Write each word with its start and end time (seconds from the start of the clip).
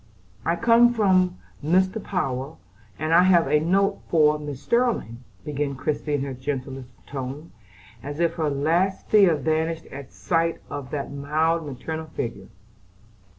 "I 0.43 0.55
come 0.55 0.95
from 0.95 1.37
Mr. 1.63 2.03
Power, 2.03 2.57
and 2.97 3.13
I 3.13 3.21
have 3.21 3.45
a 3.47 3.59
note 3.59 3.99
for 4.09 4.39
Mrs. 4.39 4.57
Sterling," 4.57 5.23
began 5.45 5.75
Christie 5.75 6.15
in 6.15 6.23
her 6.23 6.33
gentlest 6.33 6.89
tone, 7.05 7.51
as 8.01 8.17
her 8.17 8.49
last 8.49 9.07
fear 9.09 9.35
vanished 9.35 9.85
at 9.91 10.11
sight 10.11 10.59
of 10.71 10.89
that 10.89 11.13
mild 11.13 11.67
maternal 11.67 12.07
figure. 12.07 12.47